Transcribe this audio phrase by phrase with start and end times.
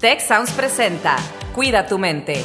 [0.00, 1.16] Tech Sounds presenta
[1.56, 2.44] Cuida tu mente.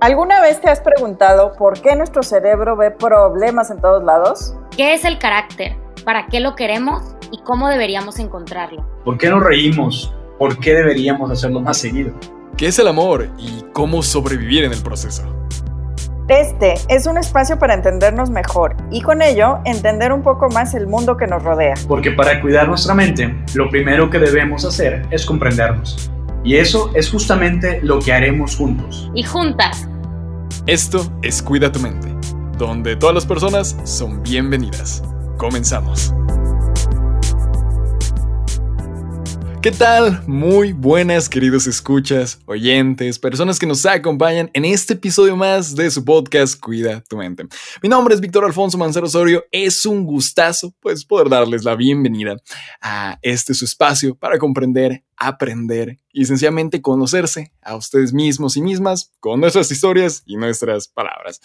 [0.00, 4.56] ¿Alguna vez te has preguntado por qué nuestro cerebro ve problemas en todos lados?
[4.76, 5.76] ¿Qué es el carácter?
[6.04, 7.14] ¿Para qué lo queremos?
[7.30, 8.84] ¿Y cómo deberíamos encontrarlo?
[9.04, 10.12] ¿Por qué nos reímos?
[10.40, 12.12] ¿Por qué deberíamos hacerlo más seguido?
[12.56, 15.22] ¿Qué es el amor y cómo sobrevivir en el proceso?
[16.28, 20.86] Este es un espacio para entendernos mejor y con ello entender un poco más el
[20.86, 21.74] mundo que nos rodea.
[21.86, 26.10] Porque para cuidar nuestra mente, lo primero que debemos hacer es comprendernos.
[26.42, 29.10] Y eso es justamente lo que haremos juntos.
[29.14, 29.86] Y juntas.
[30.66, 32.08] Esto es Cuida tu mente,
[32.56, 35.02] donde todas las personas son bienvenidas.
[35.36, 36.14] Comenzamos.
[39.64, 40.22] ¿Qué tal?
[40.26, 46.04] Muy buenas queridos escuchas, oyentes, personas que nos acompañan en este episodio más de su
[46.04, 47.46] podcast Cuida tu mente.
[47.82, 52.36] Mi nombre es Víctor Alfonso Mancero Osorio, es un gustazo pues poder darles la bienvenida
[52.82, 59.12] a este su espacio para comprender, aprender y sencillamente conocerse a ustedes mismos y mismas
[59.18, 61.40] con nuestras historias y nuestras palabras.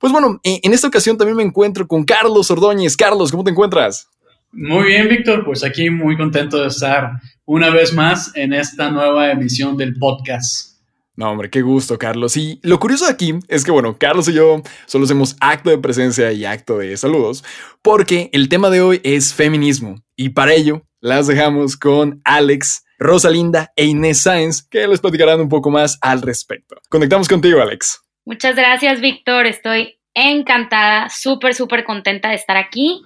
[0.00, 2.96] Pues bueno, en esta ocasión también me encuentro con Carlos Ordóñez.
[2.96, 4.08] Carlos, ¿cómo te encuentras?
[4.52, 9.30] Muy bien, Víctor, pues aquí muy contento de estar una vez más en esta nueva
[9.30, 10.78] emisión del podcast.
[11.16, 12.36] No, hombre, qué gusto, Carlos.
[12.36, 15.78] Y lo curioso de aquí es que, bueno, Carlos y yo solo hacemos acto de
[15.78, 17.44] presencia y acto de saludos,
[17.82, 19.96] porque el tema de hoy es feminismo.
[20.16, 25.48] Y para ello, las dejamos con Alex, Rosalinda e Inés Sáenz, que les platicarán un
[25.48, 26.76] poco más al respecto.
[26.88, 28.00] Conectamos contigo, Alex.
[28.24, 29.46] Muchas gracias, Víctor.
[29.46, 33.02] Estoy encantada, súper, súper contenta de estar aquí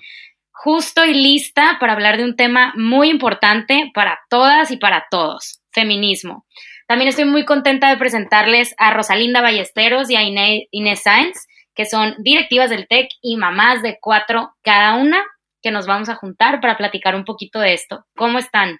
[0.63, 5.61] justo y lista para hablar de un tema muy importante para todas y para todos,
[5.73, 6.47] feminismo.
[6.87, 12.15] También estoy muy contenta de presentarles a Rosalinda Ballesteros y a Inés Sáenz, que son
[12.19, 15.21] directivas del TEC y mamás de cuatro cada una,
[15.63, 18.05] que nos vamos a juntar para platicar un poquito de esto.
[18.15, 18.79] ¿Cómo están?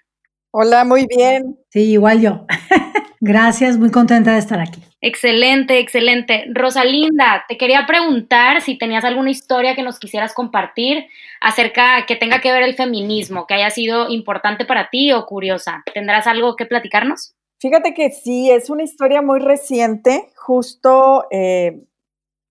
[0.55, 1.57] Hola, muy bien.
[1.69, 2.45] Sí, igual yo.
[3.19, 4.83] Gracias, muy contenta de estar aquí.
[5.01, 6.45] Excelente, excelente.
[6.53, 11.07] Rosalinda, te quería preguntar si tenías alguna historia que nos quisieras compartir
[11.41, 15.81] acerca que tenga que ver el feminismo, que haya sido importante para ti o curiosa.
[15.91, 17.33] ¿Tendrás algo que platicarnos?
[17.59, 20.29] Fíjate que sí, es una historia muy reciente.
[20.35, 21.81] Justo eh,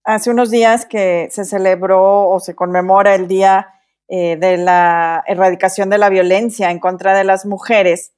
[0.03, 3.69] hace unos días que se celebró o se conmemora el Día
[4.15, 8.13] eh, de la erradicación de la violencia en contra de las mujeres.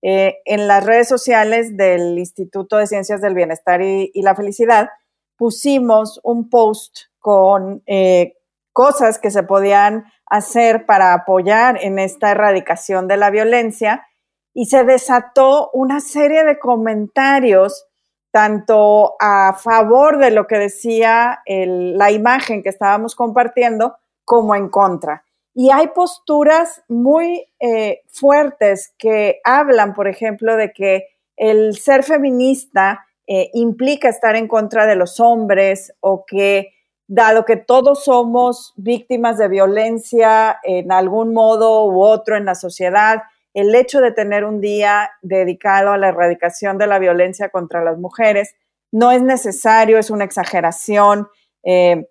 [0.00, 4.90] Eh, en las redes sociales del Instituto de Ciencias del Bienestar y, la Felicidad
[5.36, 8.36] pusimos un post con eh,
[8.72, 14.06] cosas que se podían hacer para apoyar en esta erradicación de la violencia
[14.54, 17.88] y se desató una serie de comentarios
[18.30, 25.24] tanto a favor de lo que decía la imagen que estábamos compartiendo como en contra.
[25.62, 33.04] Y hay posturas muy eh, fuertes que hablan, por ejemplo, de que el ser feminista
[33.26, 36.72] eh, implica estar en contra de los hombres o que
[37.06, 43.24] dado que todos somos víctimas de violencia en algún modo u otro en la sociedad,
[43.52, 47.98] el hecho de tener un día dedicado a la erradicación de la violencia contra las
[47.98, 48.54] mujeres
[48.92, 51.28] no es necesario, es una exageración.
[51.64, 52.06] Eh,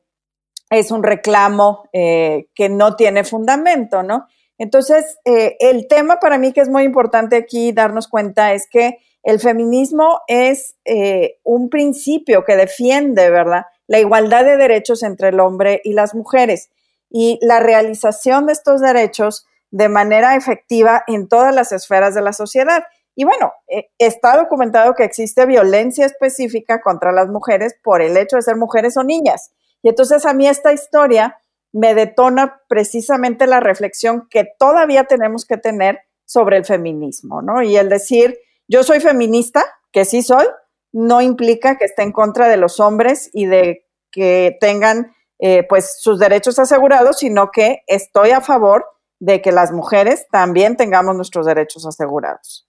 [0.69, 4.27] es un reclamo eh, que no tiene fundamento, ¿no?
[4.57, 8.97] Entonces, eh, el tema para mí que es muy importante aquí darnos cuenta es que
[9.23, 13.63] el feminismo es eh, un principio que defiende, ¿verdad?
[13.87, 16.69] La igualdad de derechos entre el hombre y las mujeres
[17.09, 22.33] y la realización de estos derechos de manera efectiva en todas las esferas de la
[22.33, 22.83] sociedad.
[23.15, 23.51] Y bueno,
[23.97, 28.95] está documentado que existe violencia específica contra las mujeres por el hecho de ser mujeres
[28.95, 29.51] o niñas.
[29.81, 31.39] Y entonces a mí esta historia
[31.71, 37.61] me detona precisamente la reflexión que todavía tenemos que tener sobre el feminismo, ¿no?
[37.61, 38.37] Y el decir,
[38.67, 40.45] yo soy feminista, que sí soy,
[40.91, 46.01] no implica que esté en contra de los hombres y de que tengan eh, pues
[46.01, 48.85] sus derechos asegurados, sino que estoy a favor
[49.19, 52.67] de que las mujeres también tengamos nuestros derechos asegurados.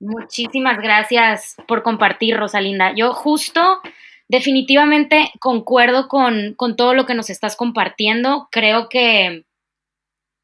[0.00, 2.92] Muchísimas gracias por compartir, Rosalinda.
[2.94, 3.80] Yo justo
[4.28, 8.48] definitivamente concuerdo con, todo lo que nos estás compartiendo.
[8.50, 9.44] Creo que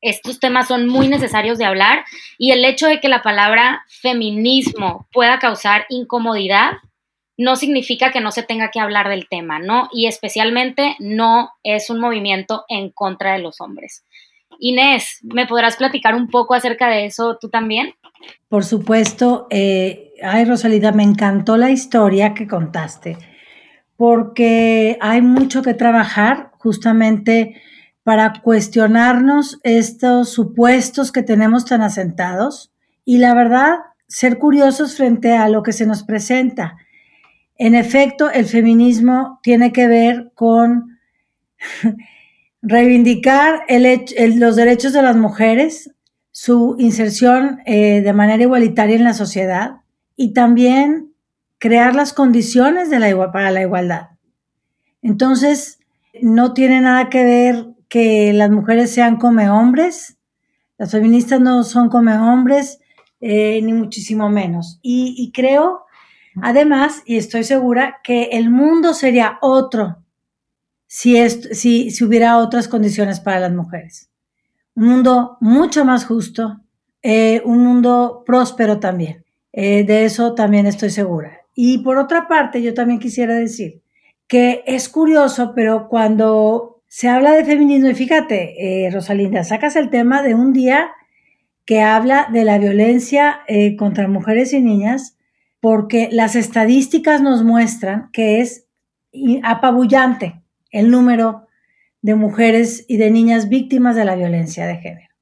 [0.01, 2.05] estos temas son muy necesarios de hablar
[2.39, 6.73] y el hecho de que la palabra feminismo pueda causar incomodidad
[7.37, 9.89] no significa que no se tenga que hablar del tema, ¿no?
[9.93, 14.05] Y especialmente no es un movimiento en contra de los hombres.
[14.61, 17.95] Inés, ¿me podrás platicar un poco acerca de eso tú también?
[18.49, 19.49] Por supuesto.
[19.51, 23.19] Eh, ay, Rosalida, me encantó la historia que contaste
[23.97, 27.61] porque hay mucho que trabajar justamente
[28.03, 32.73] para cuestionarnos estos supuestos que tenemos tan asentados
[33.05, 36.77] y la verdad, ser curiosos frente a lo que se nos presenta.
[37.57, 40.99] En efecto, el feminismo tiene que ver con
[42.63, 45.91] reivindicar los derechos de las mujeres,
[46.31, 49.77] su inserción eh, de manera igualitaria en la sociedad
[50.17, 51.14] y también
[51.65, 52.91] crear las condiciones
[53.33, 54.11] para la igualdad.
[55.01, 55.79] Entonces,
[56.21, 60.19] no tiene nada que ver que las mujeres sean come hombres,
[60.77, 62.81] las feministas no son come hombres,
[63.21, 64.79] eh, ni muchísimo menos.
[64.83, 65.85] y creo
[66.43, 69.99] Además, y estoy segura que el mundo sería otro
[70.87, 71.17] si
[72.05, 74.11] hubiera otras condiciones para las mujeres.
[74.75, 76.61] Un mundo mucho más justo,
[77.03, 79.25] eh, un mundo próspero también.
[79.53, 81.44] Eh, de eso también estoy segura.
[81.55, 83.83] Y por otra parte, yo también quisiera decir
[84.27, 89.91] que es curioso, pero cuando se habla de feminismo, y fíjate, eh, Rosalinda, sacas el
[89.91, 90.91] tema de un día
[91.65, 93.41] que habla de la violencia
[93.79, 95.17] contra mujeres y niñas,
[95.61, 98.67] porque las estadísticas nos muestran que es
[99.43, 101.47] apabullante el número
[102.03, 105.14] de mujeres y de niñas víctimas de la violencia de género.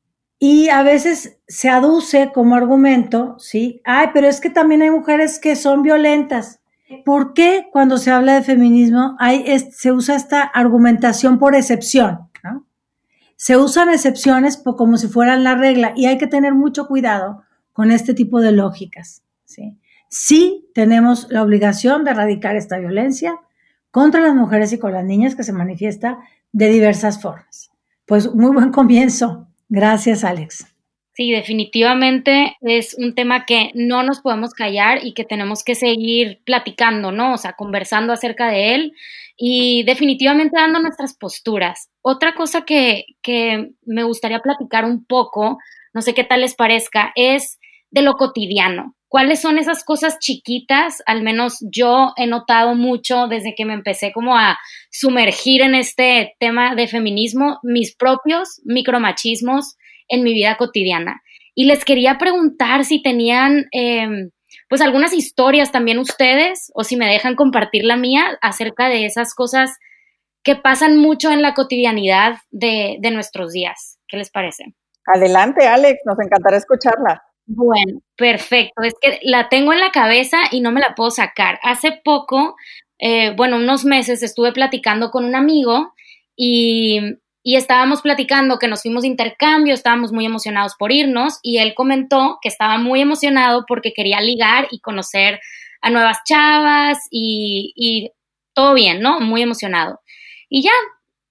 [0.44, 3.80] Y a veces se aduce como argumento, ¿sí?
[3.84, 6.58] Ay, pero es que también hay mujeres que son violentas.
[7.04, 12.28] ¿Por qué cuando se habla de feminismo hay, se usa esta argumentación por excepción?
[13.36, 17.92] Se usan excepciones como si fueran la regla y hay que tener mucho cuidado con
[17.92, 19.22] este tipo de lógicas.
[19.44, 19.78] ¿sí?
[20.08, 23.36] sí tenemos la obligación de erradicar esta violencia
[23.92, 26.18] contra las mujeres y con las niñas que se manifiesta
[26.50, 27.70] de diversas formas.
[28.06, 29.46] Pues muy buen comienzo.
[29.74, 30.66] Gracias, Alex.
[31.14, 36.42] Sí, definitivamente es un tema que no nos podemos callar y que tenemos que seguir
[36.44, 37.32] platicando, ¿no?
[37.32, 38.92] O sea, conversando acerca de él
[39.34, 41.88] y definitivamente dando nuestras posturas.
[42.02, 45.56] Otra cosa que, que me gustaría platicar un poco,
[45.94, 47.58] no sé qué tal les parezca, es
[47.90, 53.54] de lo cotidiano cuáles son esas cosas chiquitas, al menos yo he notado mucho desde
[53.54, 54.58] que me empecé como a
[54.90, 59.76] sumergir en este tema de feminismo, mis propios micromachismos
[60.08, 61.20] en mi vida cotidiana.
[61.54, 64.30] Y les quería preguntar si tenían em,
[64.70, 69.34] pues algunas historias también ustedes o si me dejan compartir la mía acerca de esas
[69.34, 69.76] cosas
[70.42, 73.98] que pasan mucho en la cotidianidad de, de nuestros días.
[74.08, 74.64] ¿Qué les parece?
[75.04, 77.22] Adelante, Alex, nos encantará escucharla.
[77.46, 78.82] Bueno, perfecto.
[78.82, 81.58] Es que la tengo en la cabeza y no me la puedo sacar.
[81.62, 82.56] Hace poco,
[82.98, 85.92] eh, bueno, unos meses estuve platicando con un amigo
[86.36, 87.00] y,
[87.42, 91.74] y estábamos platicando que nos fuimos de intercambio, estábamos muy emocionados por irnos y él
[91.74, 95.40] comentó que estaba muy emocionado porque quería ligar y conocer
[95.82, 98.12] a nuevas chavas y, y
[98.54, 99.20] todo bien, ¿no?
[99.20, 100.00] Muy emocionado.
[100.48, 100.70] Y ya,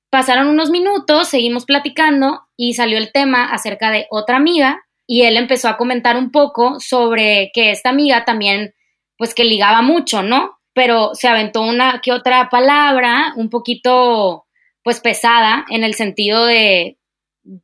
[0.10, 4.82] pasaron unos minutos, seguimos platicando y salió el tema acerca de otra amiga
[5.12, 8.74] y él empezó a comentar un poco sobre que esta amiga también,
[9.18, 10.58] pues que ligaba mucho, ¿no?
[10.72, 14.46] Pero se aventó una que otra palabra un poquito,
[14.86, 16.98] pues pesada, en el sentido de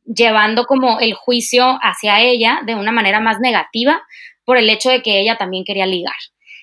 [0.04, 4.02] llevando como el juicio hacia ella de una manera más negativa
[4.44, 6.18] por el hecho de que ella también quería ligar.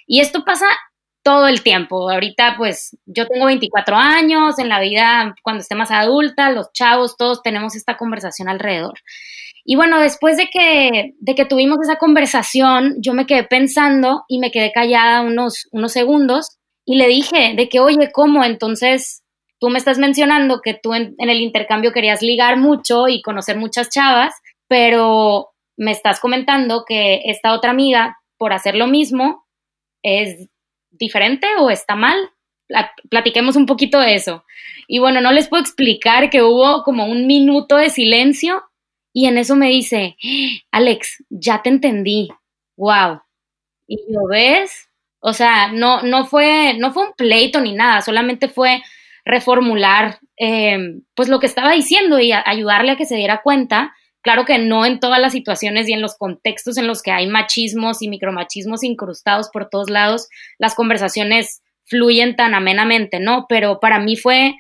[0.06, 0.68] Y esto pasa
[1.24, 2.12] todo el tiempo.
[2.12, 7.18] Ahorita pues yo tengo 24 años, en la vida cuando esté más adulta, los chavos,
[7.18, 9.00] todos tenemos esta conversación alrededor.
[9.67, 14.38] Y bueno, después de que, de que tuvimos esa conversación, yo me quedé pensando y
[14.38, 18.43] me quedé callada unos, unos segundos y le dije de que, oye, ¿cómo?
[18.43, 19.24] Entonces,
[19.60, 23.57] tú me estás mencionando que tú en, en el intercambio querías ligar mucho y conocer
[23.57, 24.36] muchas chavas,
[24.67, 29.48] pero me estás comentando que esta otra amiga, por hacer lo mismo,
[30.03, 30.48] es
[30.91, 32.15] diferente o está mal.
[33.10, 34.43] Platiquemos un poquito de eso.
[34.88, 38.63] Y bueno, no les puedo explicar que hubo como un minuto de silencio
[39.17, 40.17] y en eso me dice,
[40.72, 42.27] Alex, ya te entendí,
[42.75, 43.22] wow.
[43.88, 44.89] Y yo, ¿ves?
[45.22, 48.84] O sea, no, no, fue, no fue un pleito ni nada, solamente fue
[49.24, 53.95] reformular em, pues lo que estaba diciendo y ayudarle a que se diera cuenta.
[54.19, 57.27] Claro que no en todas las situaciones y en los contextos en los que hay
[57.27, 63.45] machismos y micromachismos incrustados por todos lados, las conversaciones fluyen tan amenamente, ¿no?
[63.48, 64.55] Pero para mí fue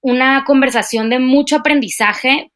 [0.00, 2.50] una conversación de mucho aprendizaje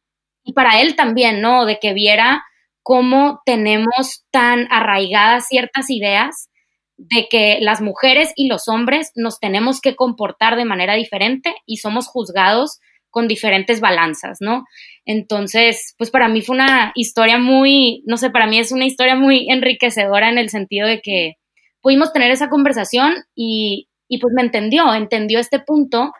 [0.47, 1.65] y para él también, ¿no?
[1.65, 2.43] De que viera
[2.81, 6.49] cómo tenemos tan arraigadas ciertas ideas
[6.97, 11.77] de que las mujeres y los hombres nos tenemos que comportar de manera diferente y
[11.77, 12.79] somos juzgados
[13.11, 14.65] con diferentes balanzas, ¿no?
[15.05, 19.15] Entonces, pues para mí fue una historia muy, no sé, para mí es una historia
[19.15, 21.35] muy enriquecedora en el sentido de que
[21.81, 26.11] pudimos tener esa conversación y y pues me entendió, entendió este punto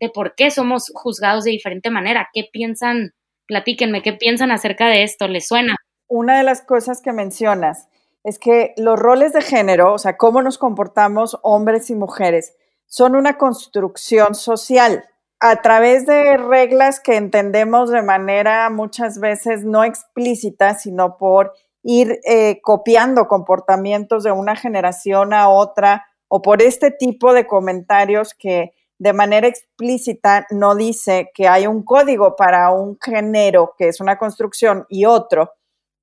[0.00, 2.28] de por qué somos juzgados de diferente manera.
[2.32, 3.12] ¿Qué piensan?
[3.46, 5.28] Platíquenme, ¿qué piensan acerca de esto?
[5.28, 5.76] ¿Les suena?
[6.08, 7.88] Una de las cosas que mencionas
[8.22, 13.16] es que los roles de género, o sea, cómo nos comportamos hombres y mujeres, son
[13.16, 15.04] una construcción social
[15.40, 22.20] a través de reglas que entendemos de manera muchas veces no explícita, sino por ir
[22.24, 28.72] eh, copiando comportamientos de una generación a otra o por este tipo de comentarios que
[28.98, 34.18] de manera explícita no dice que hay un código para un género, que es una
[34.18, 35.52] construcción, y otro,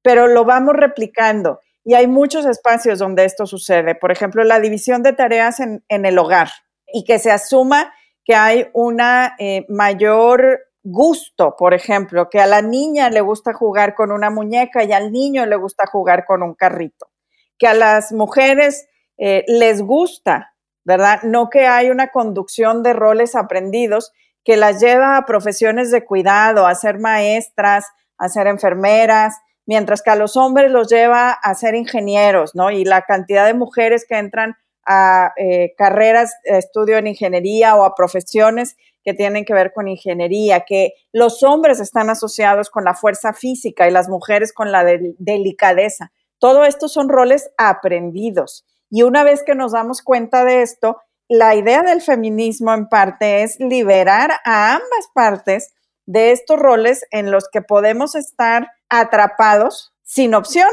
[0.01, 1.59] pero lo vamos replicando.
[1.83, 3.95] Y hay muchos espacios donde esto sucede.
[3.95, 6.49] Por ejemplo, la división de tareas en, el hogar
[6.85, 7.93] y que se asuma
[8.23, 13.95] que hay una eh, mayor gusto, por ejemplo, que a la niña le gusta jugar
[13.95, 17.07] con una muñeca y al niño le gusta jugar con un carrito,
[17.57, 20.50] que a las mujeres eh, les gusta,
[20.83, 21.21] ¿verdad?
[21.23, 24.11] No que hay una conducción de roles aprendidos
[24.43, 27.85] que las lleva a profesiones de cuidado, a ser maestras,
[28.17, 29.35] a ser enfermeras,
[29.65, 32.71] mientras que a los hombres los lleva a ser ingenieros, ¿no?
[32.71, 37.83] Y la cantidad de mujeres que entran a eh, carreras de estudio en ingeniería o
[37.83, 42.93] a profesiones que tienen que ver con ingeniería, que los hombres están asociados con la
[42.93, 46.11] fuerza física y las mujeres con la delicadeza.
[46.39, 48.65] Todo esto son roles aprendidos.
[48.91, 53.41] Y una vez que nos damos cuenta de esto, la idea del feminismo en parte
[53.41, 55.73] es liberar a ambas partes
[56.05, 60.69] de estos roles en los que podemos estar atrapados sin opción.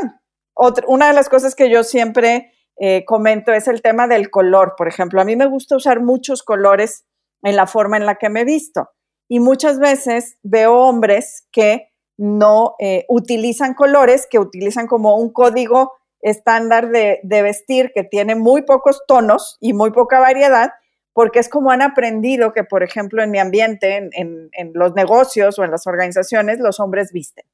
[0.89, 4.75] una de las cosas que yo siempre eh, comento es el tema del color.
[4.77, 7.05] Por ejemplo, a mí me gusta usar muchos colores
[7.43, 8.91] en la forma en la que me visto.
[9.29, 15.93] Y muchas veces veo hombres que no eh, utilizan colores, que utilizan como un código
[16.21, 20.73] estándar de, vestir que tiene muy pocos tonos y muy poca variedad,
[21.13, 25.59] porque es como han aprendido que, por ejemplo, en mi ambiente, en, en los negocios
[25.59, 27.45] o en las organizaciones, los hombres visten.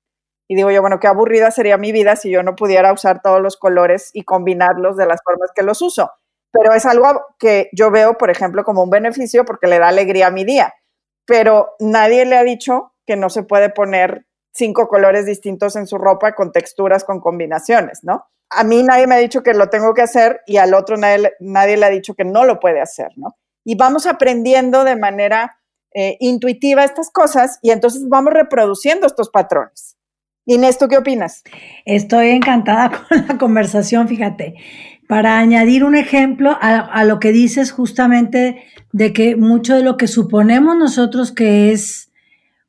[0.49, 3.41] Y digo yo, bueno, qué aburrida sería mi vida si yo no pudiera usar todos
[3.41, 6.11] los colores y combinarlos de las formas que los uso.
[6.53, 10.29] Pero es algo que yo veo, por ejemplo, como un beneficio porque le da alegría
[10.29, 10.75] a mi día.
[11.27, 15.99] Pero nadie le ha dicho que no se puede poner cinco colores distintos en su
[15.99, 18.27] ropa con texturas, con combinaciones, ¿no?
[18.51, 21.33] A mí nadie me ha dicho que lo tengo que hacer y al otro nadie,
[21.41, 23.37] nadie le ha dicho que no lo puede hacer, ¿no?
[23.65, 25.59] Y vamos aprendiendo de manera
[25.97, 29.97] eh, intuitiva estas cosas y entonces vamos reproduciendo estos patrones.
[30.47, 31.43] Inés, ¿tú qué opinas?
[31.85, 34.55] Estoy encantada con la conversación, fíjate.
[35.09, 40.09] Para añadir un ejemplo a, lo que dices justamente de que mucho de lo que
[40.09, 42.04] suponemos nosotros que es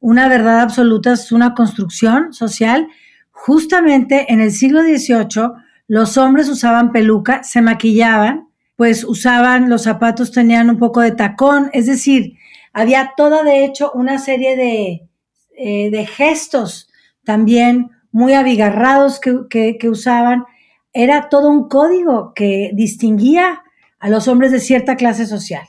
[0.06, 2.88] una verdad absoluta es una construcción social,
[3.32, 5.50] justamente en el siglo XVIII
[5.88, 11.72] los hombres usaban peluca, se maquillaban, pues usaban los zapatos, tenían un poco de tacón,
[11.74, 12.38] es decir,
[12.72, 15.10] había toda de hecho una serie de,
[15.58, 16.88] eh, de gestos
[17.24, 20.46] también muy abigarrados que, usaban.
[20.94, 23.64] Era todo un código que distinguía
[23.98, 25.66] a los hombres de cierta clase social.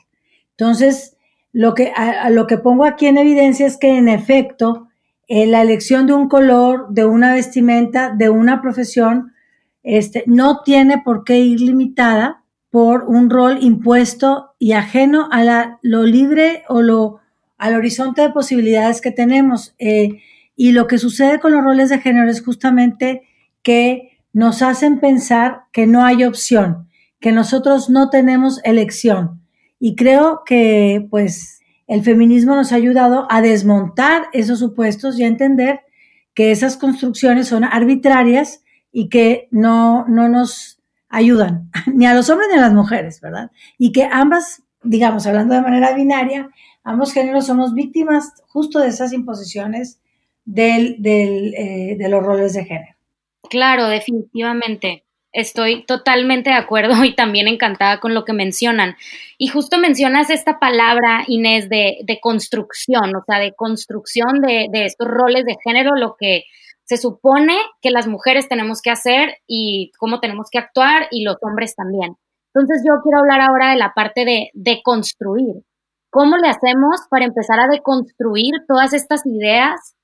[0.51, 1.16] Entonces,
[1.57, 1.91] lo que,
[2.33, 4.89] lo que pongo aquí en evidencia es que en efecto,
[5.27, 9.33] eh, la elección de un color, de una vestimenta, de una profesión,
[9.83, 15.79] este, no tiene por qué ir limitada por un rol impuesto y ajeno a la,
[15.81, 17.21] lo libre o lo,
[17.57, 19.75] al horizonte de posibilidades que tenemos.
[19.79, 20.21] Eh,
[20.57, 23.23] y lo que sucede con los roles de género es justamente
[23.63, 29.46] que nos hacen pensar que no hay opción, que nosotros no tenemos elección.
[29.79, 35.29] Y creo que pues el feminismo nos ha ayudado a desmontar esos supuestos y a
[35.29, 35.81] entender
[36.35, 42.49] que esas construcciones son arbitrarias y que no, no nos ayudan ni a los hombres
[42.51, 43.51] ni a las mujeres, ¿verdad?
[43.79, 46.51] Y que ambas, digamos, hablando de manera binaria,
[46.83, 50.01] ambos géneros somos víctimas justo de esas imposiciones
[50.45, 52.97] del, eh, de los roles de género.
[53.49, 55.06] Claro, definitivamente.
[55.37, 58.97] Estoy totalmente de acuerdo y también encantada con lo que mencionan.
[59.37, 65.07] Y justo mencionas esta palabra, Inés, de, construcción, o sea, de construcción de, de, estos
[65.07, 66.45] roles de género, lo que
[66.85, 71.37] se supone que las mujeres tenemos que hacer y cómo tenemos que actuar y los
[71.43, 72.17] hombres también.
[72.55, 75.57] Entonces yo quiero hablar ahora de la parte de, de construir.
[76.09, 79.96] ¿Cómo le hacemos para empezar a deconstruir todas estas ideas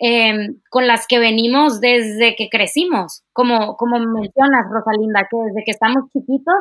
[0.00, 5.72] Em, con las que venimos desde que crecimos, como, como mencionas, Rosalinda, que desde que
[5.72, 6.54] estamos chiquitos,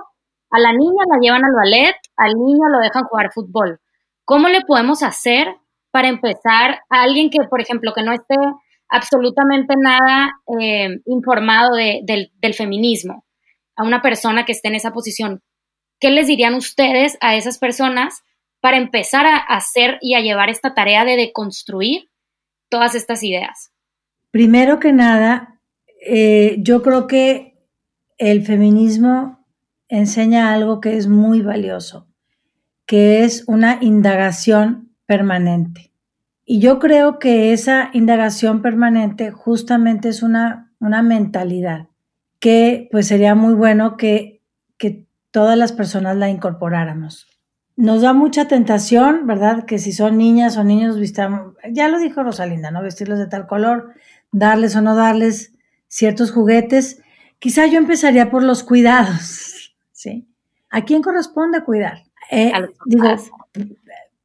[0.50, 3.80] a la niña la llevan al ballet, al niño lo dejan jugar fútbol.
[4.26, 5.56] ¿Cómo le podemos hacer
[5.92, 8.36] para empezar a alguien que, por ejemplo, que no esté
[8.90, 13.24] absolutamente nada em, informado del, del feminismo,
[13.76, 15.42] a una persona que esté en esa posición?
[16.00, 18.24] ¿qué les dirían ustedes a esas personas
[18.60, 22.10] para empezar a hacer y a llevar esta tarea de deconstruir
[22.70, 23.72] todas estas ideas?
[24.32, 25.62] Primero que nada,
[26.06, 27.66] eh, yo creo que
[28.18, 29.46] el feminismo
[29.88, 32.08] enseña algo que es muy valioso,
[32.86, 35.94] que es una indagación permanente.
[36.46, 41.88] Y yo creo que esa indagación permanente justamente es una, una mentalidad
[42.40, 44.44] que pues sería muy bueno que,
[44.78, 47.37] que todas las personas la incorporáramos.
[47.78, 49.66] Nos da mucha tentación, ¿verdad?
[49.66, 50.98] Que si son niñas o niños,
[51.72, 52.82] ya lo dijo Rosalinda, ¿no?
[52.82, 53.94] Vestirlos de tal color,
[54.32, 55.54] darles o no darles
[55.88, 57.02] ciertos juguetes.
[57.38, 60.28] Quizá yo empezaría por los cuidados, ¿sí?
[60.72, 62.04] ¿A quién corresponde cuidar?
[62.32, 62.52] Eh,
[62.88, 63.16] digo,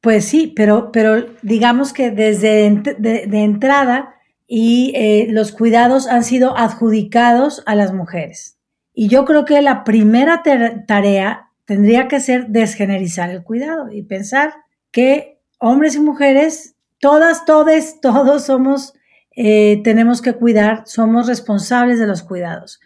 [0.01, 4.15] pues sí, pero, pero digamos que desde de, entrada
[4.47, 8.57] y eh, los cuidados han sido adjudicados a las mujeres.
[8.95, 10.41] Y yo creo que la primera
[10.87, 14.53] tarea tendría que ser desgenerizar el cuidado y pensar
[14.91, 18.93] que hombres y mujeres, todas, todes, todos somos,
[19.35, 22.79] eh, tenemos que cuidar, somos responsables de los cuidados.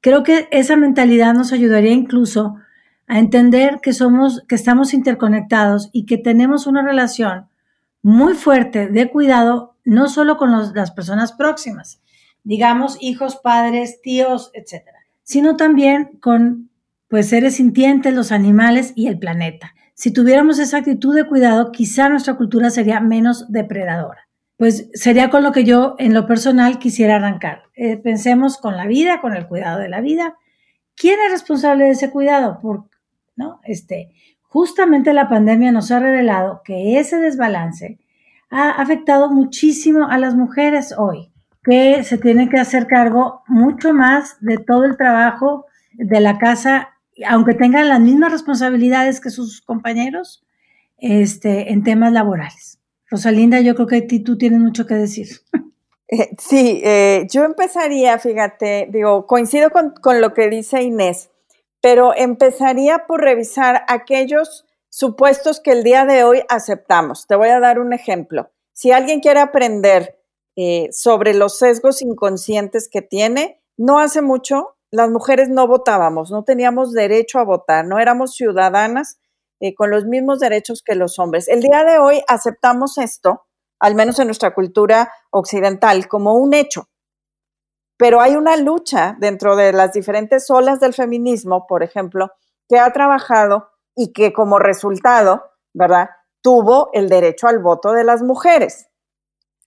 [0.00, 2.56] Creo que esa mentalidad nos ayudaría incluso
[3.06, 7.48] a entender que somos, que estamos interconectados y que tenemos una relación
[8.02, 12.02] muy fuerte de cuidado, no solo con las personas próximas,
[12.42, 16.70] digamos hijos, padres, tíos, etcétera, sino también con
[17.14, 19.72] pues seres sintientes, los animales y el planeta.
[19.94, 24.26] Si tuviéramos esa actitud de cuidado, quizá nuestra cultura sería menos depredadora.
[24.56, 27.66] Pues sería con lo que yo en lo personal quisiera arrancar.
[27.76, 30.34] Eh, pensemos con la vida, con el cuidado de la vida.
[30.96, 32.58] ¿Quién es responsable de ese cuidado?
[32.60, 32.88] Por,
[33.36, 33.60] ¿no?
[33.62, 34.10] Este,
[34.42, 38.00] justamente la pandemia nos ha revelado que ese desbalance
[38.50, 41.30] ha afectado muchísimo a las mujeres hoy,
[41.62, 46.90] que se tienen que hacer cargo mucho más de todo el trabajo de la casa
[47.26, 50.44] aunque tengan las mismas responsabilidades que sus compañeros
[50.98, 52.78] este, en temas laborales.
[53.08, 55.28] Rosalinda, yo creo que tú tienes mucho que decir.
[56.06, 61.30] Eh, sí, eh, yo empezaría, fíjate, digo, coincido con, con lo que dice Inés,
[61.80, 67.26] pero empezaría por revisar aquellos supuestos que el día de hoy aceptamos.
[67.26, 68.50] Te voy a dar un ejemplo.
[68.72, 70.20] Si alguien quiere aprender
[70.56, 76.44] eh, sobre los sesgos inconscientes que tiene, no hace mucho las mujeres no votábamos, no
[76.44, 79.18] teníamos derecho a votar, no éramos ciudadanas
[79.58, 81.48] eh, con los mismos derechos que los hombres.
[81.48, 83.42] El día de hoy aceptamos esto,
[83.80, 86.88] al menos en nuestra cultura occidental, como un hecho.
[87.96, 92.30] Pero hay una lucha dentro de las diferentes olas del feminismo, por ejemplo,
[92.68, 98.22] que ha trabajado y que como resultado, ¿verdad?, tuvo el derecho al voto de las
[98.22, 98.86] mujeres.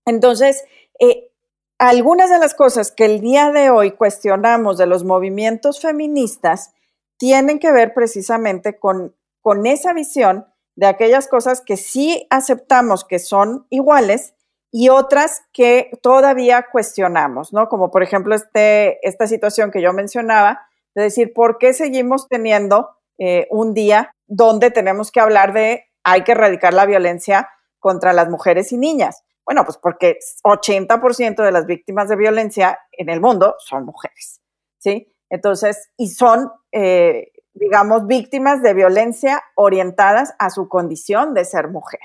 [0.05, 0.63] Entonces,
[1.01, 1.31] eh,
[1.79, 6.73] algunas de las cosas que el día de hoy cuestionamos de los movimientos feministas
[7.17, 13.19] tienen que ver precisamente con, con esa visión de aquellas cosas que sí aceptamos que
[13.19, 14.35] son iguales
[14.71, 17.69] y otras que todavía cuestionamos, ¿no?
[17.69, 22.89] Como por ejemplo este, esta situación que yo mencionaba, de decir, ¿por qué seguimos teniendo
[23.17, 28.29] eh, un día donde tenemos que hablar de hay que erradicar la violencia contra las
[28.29, 29.23] mujeres y niñas?
[29.47, 34.41] Bueno, pues porque 80% de las víctimas de violencia en el mundo son mujeres,
[34.77, 35.07] ¿sí?
[35.29, 42.01] Entonces, y son, eh, digamos, víctimas de violencia orientadas a su condición de ser mujer.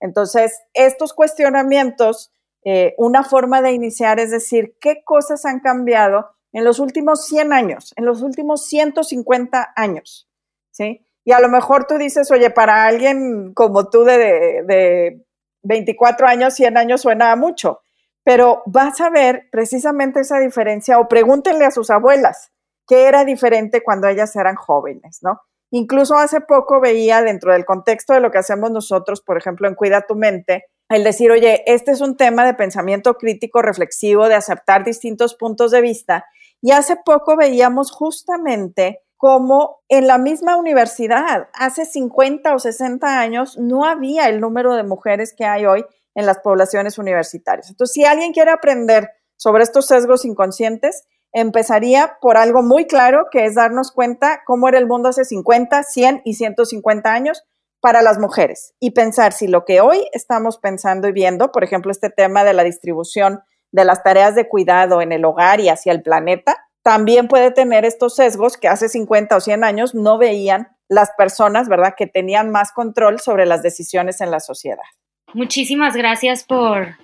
[0.00, 2.32] Entonces, estos cuestionamientos,
[2.64, 7.52] eh, una forma de iniciar es decir, ¿qué cosas han cambiado en los últimos 100
[7.52, 10.26] años, en los últimos 150 años?
[10.70, 11.04] ¿Sí?
[11.22, 15.26] Y a lo mejor tú dices, oye, para alguien como tú de
[15.62, 17.80] 24 años, 100 años suena mucho,
[18.24, 22.52] pero vas a ver precisamente esa diferencia o pregúntenle a sus abuelas
[22.86, 25.40] qué era diferente cuando ellas eran jóvenes, ¿no?
[25.70, 29.74] Incluso hace poco veía dentro del contexto de lo que hacemos nosotros, por ejemplo, en
[29.74, 34.34] Cuida tu mente, el decir, oye, este es un tema de pensamiento crítico, reflexivo, de
[34.34, 36.24] aceptar distintos puntos de vista.
[36.62, 43.58] Y hace poco veíamos justamente como en la misma universidad, hace 50 o 60 años
[43.58, 47.68] no había el número de mujeres que hay hoy en las poblaciones universitarias.
[47.68, 53.44] Entonces, si alguien quiere aprender sobre estos sesgos inconscientes, empezaría por algo muy claro, que
[53.44, 57.42] es darnos cuenta cómo era el mundo hace 50, 100 y 150 años
[57.80, 61.90] para las mujeres y pensar si lo que hoy estamos pensando y viendo, por ejemplo,
[61.90, 63.40] este tema de la distribución
[63.72, 67.84] de las tareas de cuidado en el hogar y hacia el planeta, también puede tener
[67.84, 72.50] estos sesgos que hace 50 o 100 años no veían las personas, ¿verdad?, que tenían
[72.50, 74.84] más control sobre las decisiones en la sociedad.
[75.34, 76.96] Muchísimas gracias por,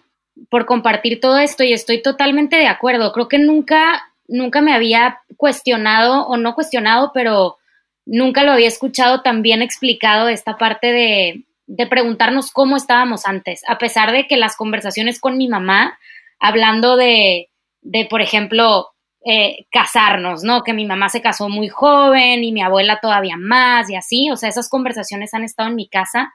[0.48, 3.12] por compartir todo esto y estoy totalmente de acuerdo.
[3.12, 7.58] Creo que nunca, nunca me había cuestionado o no cuestionado, pero
[8.06, 13.60] nunca lo había escuchado tan bien explicado esta parte de, de preguntarnos cómo estábamos antes,
[13.68, 15.98] a pesar de que las conversaciones con mi mamá,
[16.40, 17.50] hablando de,
[17.82, 18.93] de por ejemplo,
[19.24, 20.62] eh, casarnos, ¿no?
[20.62, 24.36] Que mi mamá se casó muy joven y mi abuela todavía más y así, o
[24.36, 26.34] sea, esas conversaciones han estado en mi casa,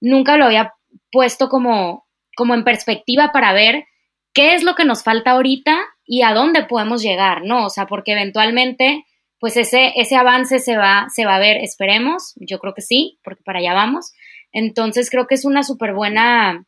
[0.00, 0.72] nunca lo había
[1.12, 3.84] puesto como, como en perspectiva para ver
[4.32, 7.66] qué es lo que nos falta ahorita y a dónde podemos llegar, ¿no?
[7.66, 9.04] O sea, porque eventualmente,
[9.38, 13.18] pues ese, ese avance se va, se va a ver, esperemos, yo creo que sí,
[13.22, 14.12] porque para allá vamos.
[14.52, 16.64] Entonces creo que es una súper buena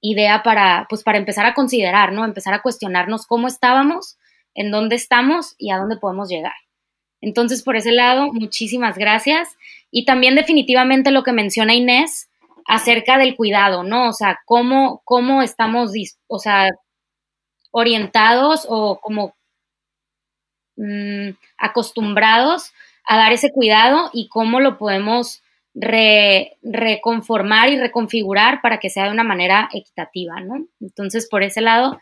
[0.00, 2.24] idea para, pues para empezar a considerar, ¿no?
[2.24, 4.18] Empezar a cuestionarnos cómo estábamos,
[4.54, 6.52] en dónde estamos y a dónde podemos llegar.
[7.20, 9.56] Entonces, por ese lado, muchísimas gracias.
[9.90, 12.28] Y también definitivamente lo que menciona Inés
[12.66, 14.08] acerca del cuidado, ¿no?
[14.08, 15.92] O sea, cómo, cómo estamos,
[16.26, 16.70] o sea,
[17.70, 19.34] orientados o como
[20.76, 22.72] mm, acostumbrados
[23.06, 25.42] a dar ese cuidado y cómo lo podemos
[25.74, 30.66] reconformar y reconfigurar para que sea de una manera equitativa, ¿no?
[30.80, 31.98] Entonces, por ese lado,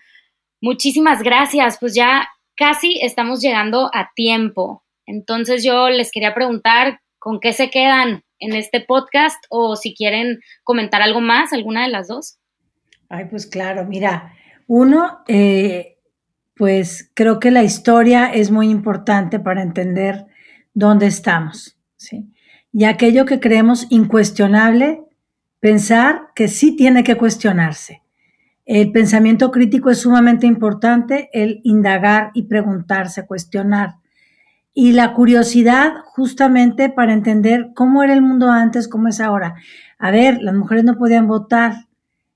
[0.61, 1.79] muchísimas gracias.
[1.79, 2.29] Pues ya
[2.61, 4.85] casi estamos llegando a tiempo.
[5.07, 10.41] Entonces, yo les quería preguntar con qué se quedan en este podcast o si quieren
[10.63, 12.39] comentar algo más, alguna de las dos.
[13.09, 14.35] Ay, pues claro, mira,
[14.67, 15.97] uno, eh,
[16.55, 20.27] pues creo que la historia es muy importante para entender
[20.75, 22.31] dónde estamos, ¿sí?
[22.73, 25.01] Y aquello que creemos incuestionable,
[25.61, 28.03] pensar que sí tiene que cuestionarse.
[28.73, 33.97] El pensamiento crítico es sumamente importante, el indagar y preguntarse, cuestionar.
[34.73, 39.57] Y la curiosidad justamente para entender cómo era el mundo antes, cómo es ahora.
[39.99, 41.89] A ver, las mujeres no podían votar,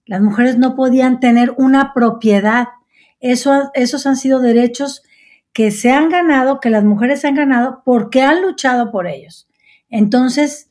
[0.07, 2.67] las mujeres no podían tener una propiedad.
[3.21, 5.05] Eso, esos han sido derechos
[5.53, 9.47] que se han ganado, que las mujeres han ganado porque han luchado por ellos.
[9.89, 10.69] Entonces,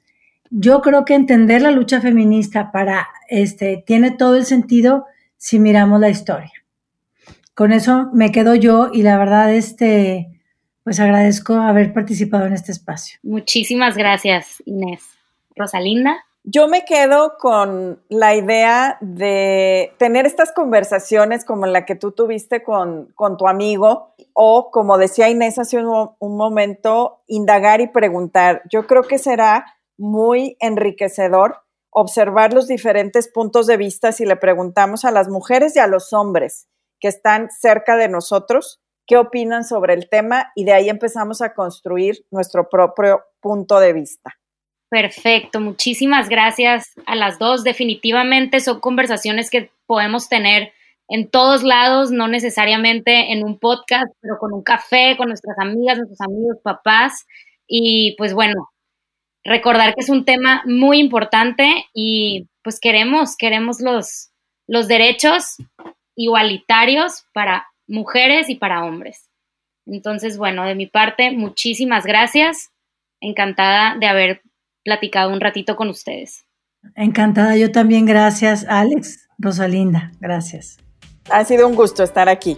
[0.49, 5.05] yo creo que entender la lucha feminista para este tiene todo el sentido
[5.43, 6.53] si miramos la historia.
[7.53, 10.29] Con eso me quedo yo y la verdad este
[10.85, 13.19] pues agradezco haber participado en este espacio.
[13.23, 15.01] Muchísimas gracias, Inés.
[15.57, 16.15] Rosalinda.
[16.45, 22.63] Yo me quedo con la idea de tener estas conversaciones como la que tú tuviste
[22.63, 28.61] con, tu amigo o, como decía Inés hace un, un momento, indagar y preguntar.
[28.71, 29.65] Yo creo que será
[29.97, 35.79] muy enriquecedor observar los diferentes puntos de vista si le preguntamos a las mujeres y
[35.79, 36.67] a los hombres
[36.99, 41.53] que están cerca de nosotros qué opinan sobre el tema y de ahí empezamos a
[41.53, 44.33] construir nuestro propio punto de vista.
[44.89, 47.63] Perfecto, muchísimas gracias a las dos.
[47.63, 50.71] Definitivamente son conversaciones que podemos tener
[51.09, 55.97] en todos lados, no necesariamente en un podcast, pero con un café, con nuestras amigas,
[55.97, 57.25] nuestros amigos, papás.
[57.67, 58.69] Y pues bueno,
[59.43, 64.31] recordar que es un tema muy importante y pues queremos, queremos los,
[64.67, 65.57] los derechos
[66.15, 69.29] igualitarios para mujeres y para hombres.
[69.85, 72.71] Entonces, bueno, de mi parte, muchísimas gracias.
[73.19, 74.41] Encantada de haber
[74.83, 76.45] platicado un ratito con ustedes.
[76.95, 78.05] Encantada, yo también.
[78.05, 80.11] Gracias, Alex, Rosalinda.
[80.19, 80.77] Gracias.
[81.29, 82.57] Ha sido un gusto estar aquí.